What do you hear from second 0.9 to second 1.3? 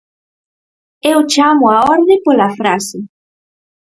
Eu